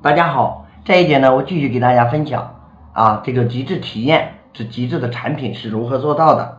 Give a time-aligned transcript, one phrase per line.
[0.00, 2.54] 大家好，这一节呢，我继续给大家分享
[2.92, 6.58] 啊，这个极致体验是极致的产品是如何做到的。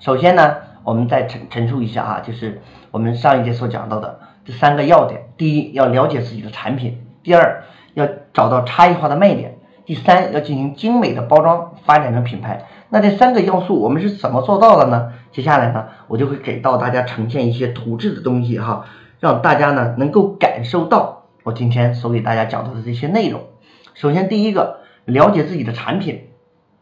[0.00, 7.62] 首先呢，我们再陈陈述一下啊，就是我们上一节所讲到的这三个要点：第一，要了解自己的产品；第二，
[7.92, 9.50] 要找到差异化的卖点；
[9.84, 12.64] 第三，要进行精美的包装，发展成品牌。
[12.88, 15.12] 那这三个要素我们是怎么做到的呢？
[15.30, 18.86] 接下来呢，我就会给到大家呈现一些图质的东西哈，
[19.20, 23.42] 让大家呢能够感受到我今天所给大家讲到的这些内容。
[23.94, 26.28] 首先，第一个，了解自己的产品。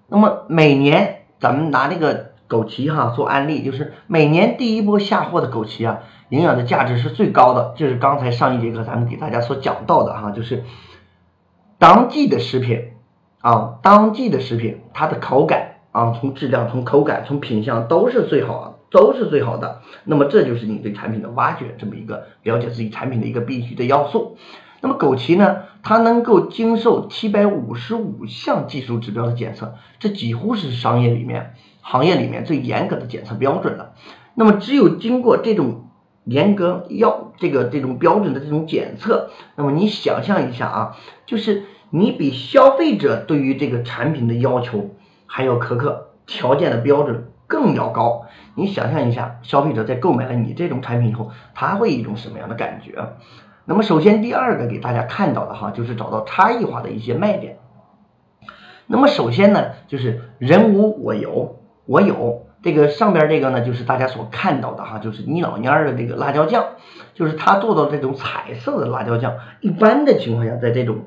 [0.08, 7.74] 那么每年咱们拿那个枸杞哈做案例，就是每年第一波下货的枸杞啊，营养的价值是最高的。
[7.76, 10.64] 就是刚才上一节课咱们给大家所讲到的哈，就是
[11.78, 12.92] 当季的食品
[13.40, 15.72] 啊，当季的食品它的口感。
[15.92, 19.80] 啊，从质量、从口感、从品相都是最好的，都是最好的。
[20.04, 24.36] 那么这就是你对产品的挖掘，这么一个了解自己产品的一个必须的要素。
[24.80, 33.94] 那么枸杞呢，它能够经受七百五十五项技术指标的检测，这几乎是商业里面、行业里面最严格的检测标准了。
[34.34, 35.88] 那么只有经过这种
[36.24, 44.90] 严格要这个这种标准的这种检测，那么你想象一下啊，就是你比消费者对于这个产品的要求。
[45.28, 53.14] 还要苛刻条件的标准更要高，你想象一下，消费者在购买了你这种产品以后，他会一种什么样的感觉？
[53.64, 57.58] 那么首先第二个给大家看到的哈，就是找到差异化的一些卖点。
[58.86, 66.64] 那么首先呢，就是人无我有，我有这个上边这个呢，就是大家所看到的哈，就是你老蔫儿的这个辣椒酱，
[67.14, 71.04] 就是他做到这种彩色的辣椒酱，一般的情况下，在这种。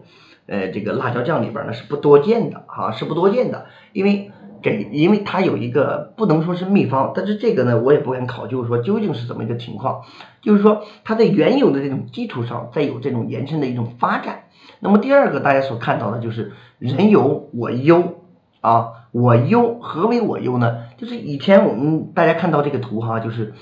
[0.52, 4.29] 呃，这个辣椒酱里边呢是不多见的哈，是不多见的，因为
[4.62, 10.04] 给，因为它有一个不能说是秘方，但是这个呢我也不敢考究说究竟是怎么一个情况，
[10.42, 14.44] 就是说它在原有的这种基础上再有这种延伸的一种发展。
[14.80, 18.22] 那么第二个大家所看到的就是人有我优
[18.62, 20.84] 啊，我优何为我优呢？
[20.98, 23.54] 就是以前我们大家看到这个图哈，就是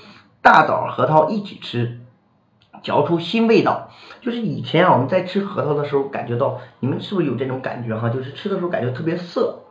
[0.42, 2.00] 大枣核桃一起吃。
[2.80, 3.90] 嚼出新味道，
[4.20, 8.08] 就是以前啊，我们在吃核桃的时候，感觉到你们是不是有这种感觉哈？
[8.08, 9.62] 就是吃的时候感觉特别涩。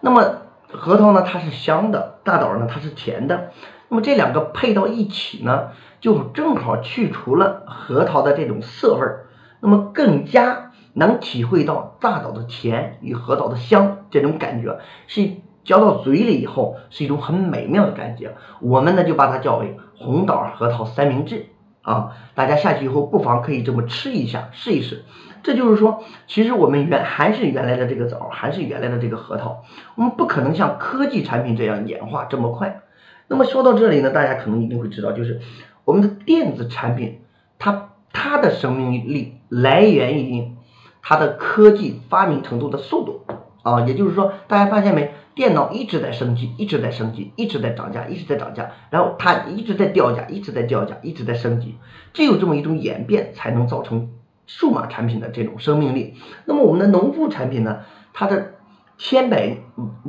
[0.00, 0.38] 那么
[0.72, 3.50] 核桃呢，它是香的；大枣呢，它是甜的。
[3.88, 5.70] 那么这两个配到一起呢，
[6.00, 9.26] 就正好去除了核桃的这种涩味儿，
[9.60, 15.28] 那么更加能体会到大枣的甜与核桃的香这种感觉，是
[15.64, 18.36] 嚼到嘴里以后是一种很美妙的感觉。
[18.60, 21.46] 我们呢就把它叫为红枣核桃三明治。
[21.82, 25.04] 啊，大家下去以后不妨可以这么吃一下，试一试。
[25.42, 29.62] 这就是说，其实我们原还是原来的这个枣，还是原来的这个核桃，
[29.94, 32.82] 我们不可能像科技产品这样演化这么快。
[33.26, 35.40] 那么说到这里呢，大家可能一定会知道，就是
[35.86, 37.20] 我们的电子产品，
[37.58, 40.52] 它它的生命力来源于
[41.00, 43.22] 它的科技发明程度的速度
[43.62, 45.14] 啊，也就是说，大家发现没？
[45.40, 51.76] 电脑一直在升级，一直在升级，一直在涨价，一直在涨价，然后它一直在掉价，一直在掉价，一直在升级。
[52.12, 54.10] 只有这么一种演变，才能造成
[54.46, 56.14] 数码产品的这种生命力。
[56.44, 57.78] 那么我们的农副产品呢？
[58.12, 58.50] 它的
[58.98, 59.56] 千百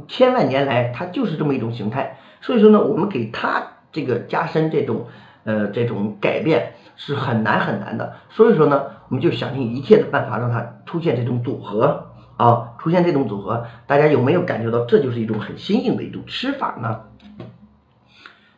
[0.10, 2.18] 千万年来，它就是这么一种形态。
[2.42, 5.06] 所以说呢，我们给它这个加深这种
[5.46, 8.16] 呃这种改变是很难很难的。
[8.32, 12.11] 所以说呢，我们就想尽一切的办法让它出现这种组合。
[12.42, 17.02] 啊，出现这种组合，大家有没有感觉到这就是一种很新颖的一种吃法呢？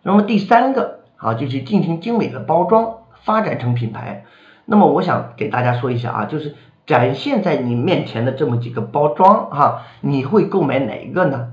[0.03, 4.23] 那么第三个啊，就是进行精美的包装，发展成品牌。
[4.63, 6.55] 那么我想给大家说一下啊，就是
[6.85, 11.51] 展现在你面前的这么几个包装哈，你会购买哪一个呢？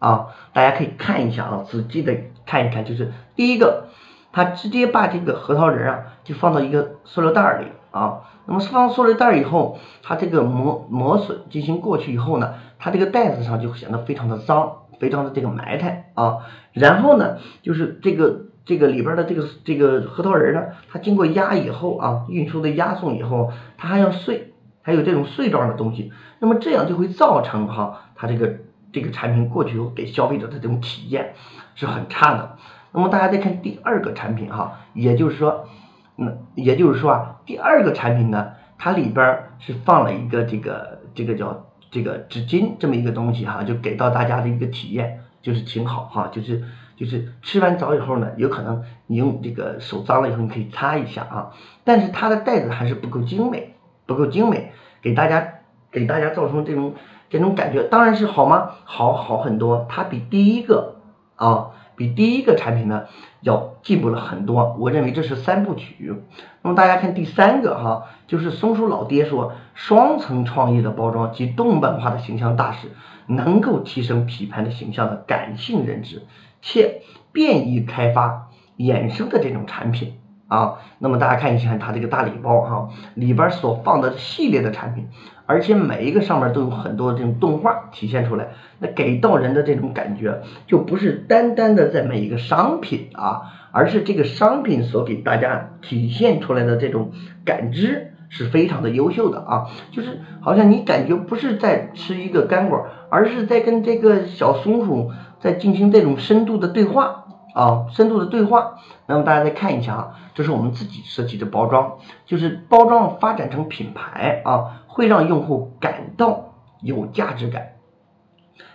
[0.00, 3.90] 啊，大家可以看一下啊，仔细的看一看，就是第一个，
[4.32, 7.66] 他直接把这个核桃仁啊，就放到一个塑料袋里。
[7.94, 16.38] 啊，那么放塑料袋以后，它这个磨磨损进行过去以后呢，它这个袋子上就显得非常的脏，非常的这个埋汰啊。
[16.72, 26.10] 然后呢，就是这个这个里边的这个这个核桃仁呢，它经过压以后啊，运输的压送以后，它还要碎，还有这种碎状的东西。
[26.40, 28.56] 那么这样就会造成哈，它这个
[28.92, 31.34] 这个产品过去以后给消费者的这种体验
[31.76, 32.56] 是很差的。
[32.90, 35.68] 那么大家再看第二个产品哈，也就是说。
[36.16, 46.62] 那也就是说啊，第二个产品呢，它里边是放了一个这个这个叫这个纸巾这么一个东西哈，就给到大家的一个体验就是挺好哈，就是
[46.96, 51.50] 就是吃完枣以后呢，有可能你用这个手脏了以后你可以擦一下啊，
[51.84, 53.74] 但是它的袋子还是不够精美，
[54.06, 54.72] 不够精美，
[55.02, 55.48] 给大家
[55.90, 56.94] 给大家造成这种
[57.28, 58.70] 这种感觉，当然是好吗？
[58.84, 60.96] 好好很多，它比第一个
[61.36, 63.04] 啊比第一个产品呢
[63.40, 64.76] 要进步了很多。
[64.78, 66.14] 我认为这是三部曲。
[66.62, 72.88] 那么大家看第三个哈，就是松鼠老爹说，双层创意的包装及动漫化的形象大使，
[73.26, 76.22] 能够提升品牌的形象的感性认知，
[76.62, 77.02] 且
[77.32, 78.48] 便于开发
[78.78, 80.14] 衍生的这种产品。
[80.46, 85.08] 啊，那么大家看一下它这个大礼包哈，里边所放的系列的产品，
[85.46, 88.48] 而且每一个上面都有很多这种动画体现出来，
[88.78, 93.42] 那给到人的这种感觉就不是单单的在每一个商品啊，
[93.72, 97.12] 而是这个商品所给大家体现出来的这种
[97.44, 105.10] 感知是非常的优秀的啊，就是好像你感觉不是在吃一个干果，而是在跟这个小松鼠
[105.40, 107.22] 在进行这种深度的对话。
[107.54, 108.74] 啊，深度的对话，
[109.06, 117.68] 那么大家再看一下啊，这是我们自己设计的包装，就是包装发展成品牌啊，会让用户感到有价值感。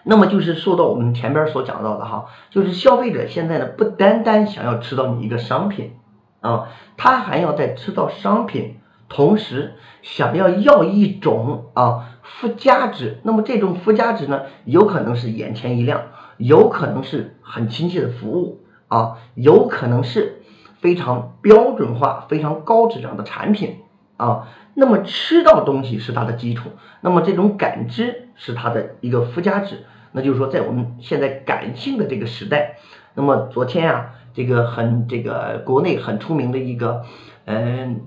[0.03, 5.95] 那么就是说到我们前边所讲到的哈，就是消费者现在呢不单单想要吃到你一个商品
[6.39, 8.77] 啊，他还要在吃到商品
[9.09, 13.19] 同时想要要一种啊附加值。
[13.23, 16.03] 那么这种附加值呢，有可能是眼前一亮，
[16.37, 18.61] 有可能是很亲切的服务。
[18.89, 20.41] 啊，有可能是
[20.79, 23.77] 非常标准化、非常高质量的产品
[24.17, 24.49] 啊。
[24.73, 26.69] 那么吃到东西是它的基础，
[27.01, 29.85] 那么这种感知是它的一个附加值。
[30.11, 32.77] 那就是说，在我们现在感性的这个时代，
[33.13, 37.03] 那么昨天啊，这个很这个国内很出名的一个
[37.45, 38.01] 嗯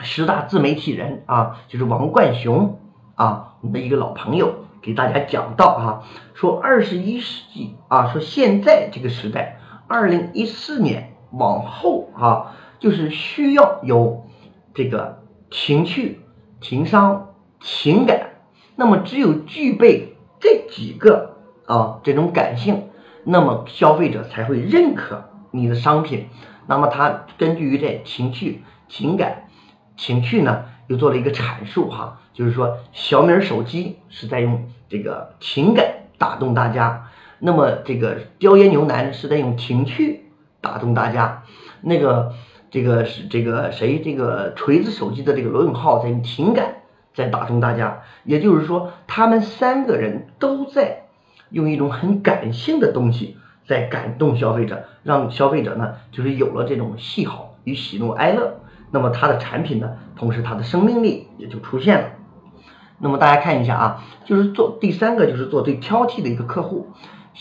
[0.00, 2.80] 十大自媒体人啊，就是王冠雄
[3.14, 6.02] 啊，我们的一个老朋友，给大家讲到哈，
[6.34, 9.57] 说二十一世纪啊，说现在这个时代。
[9.88, 14.26] 二零一四年往后啊，就是需要有
[14.74, 16.20] 这个情趣、
[16.60, 18.32] 情商、情感。
[18.76, 22.90] 那么只有具备这几个啊这种感性，
[23.24, 26.28] 那么消费者才会认可你的商品。
[26.66, 29.48] 那么他根据于这情趣、情感、
[29.96, 35.86] 情趣呢，又做了一个阐述哈，就是说小米手机是在用这个情感
[36.18, 37.07] 打动大家。
[37.40, 40.24] 那么这个雕爷牛腩是在用情趣
[40.60, 41.44] 打动大家，
[41.80, 42.32] 那个
[42.70, 46.82] 这个是这个谁这个锤子手机的这个罗永浩在用情感
[47.14, 51.04] 在打动大家，也就是说他们三个人都在
[51.50, 53.36] 用一种很感性的东西
[53.66, 62.10] 在感动消费者，让消费者呢就是有了这种喜好与喜怒哀乐，那么它的产品呢，同时它的生命力也就出现了。
[62.98, 66.88] 那么大家看一下啊，就是做第三个就是做最挑剔的一个客户。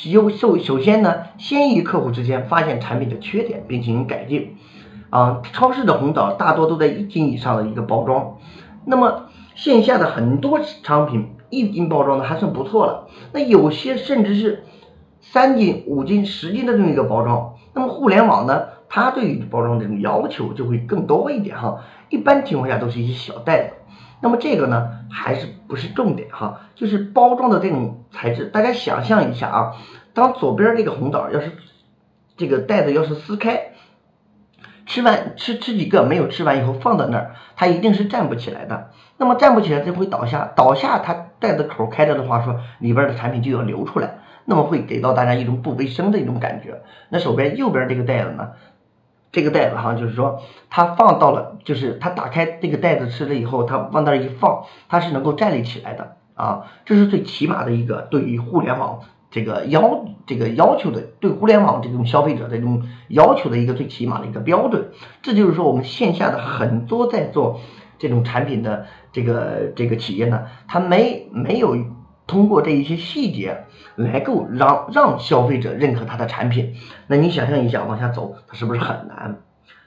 [0.05, 4.55] 优首首先呢，先与客户之间发现产品的缺点并进行改进。
[5.09, 8.35] 啊，超市的红枣大多都在一斤以上的一个包装，
[8.85, 14.65] 那么线下的很多商品一斤包装的还算不错了，那有些甚至是
[15.21, 17.55] 三斤、五斤、十斤的这么一个包装。
[17.73, 21.79] 那么互联网呢，它对于包装这种要求就会更多一点哈。
[22.09, 23.73] 一般情况下都是一些小袋子。
[24.19, 26.61] 那么这个呢，还是不是重点哈？
[26.75, 29.73] 就是包装的这种材质，大家想象一下啊，
[30.13, 31.51] 当左边这个红枣要是
[32.35, 33.73] 这个袋子要是撕开，
[34.85, 38.89] 吃完吃吃几个没有吃完以后放在那儿，它一定是站不起来的。
[39.17, 46.81] 那么站不起来就会倒下，倒下它袋子口开着的话，说里边的产品就要流出来，那么会给到大家一种不卫生的一种感觉。
[47.09, 48.51] 那手边右边这个袋子呢？
[49.31, 64.89] 这个袋子哈，就是说它放到了，就是它打开这个袋子吃了以后，它往那儿一放，它是能够站立起来的啊，这是最起码的一个对于互联网这个要这个要求的，对互联网这种消费者的这种要求的一个最起码的一个标准。
[65.21, 67.59] 这就是说我们线下的很多在做
[67.99, 71.75] 这种产品的这个这个企业呢，它没没有。
[72.27, 73.65] 通过这一些细节
[73.95, 76.75] 来够让让消费者认可他的产品，
[77.07, 79.39] 那你想象一下往下走，它是不是很难？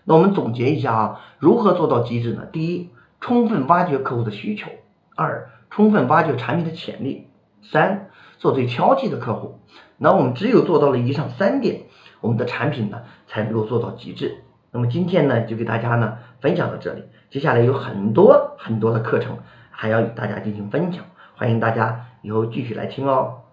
[0.04, 2.46] 那我们总结一下啊，如何做到极致呢？
[2.50, 4.66] 第一，充分挖掘客户的需求；
[5.14, 7.26] 二，充分挖掘产品的潜力；
[7.62, 9.60] 三，做最挑剔的客户。
[9.98, 11.82] 那我们只有做到了以上三点，
[12.22, 14.42] 我们的产品呢才能够做到极致。
[14.72, 19.36] 那么今天呢就给大家呢分享到这里，接下来有很多很多的课程
[19.70, 21.04] 还要与大家进行分享。
[21.36, 23.49] 欢迎大家以后继续来听哦。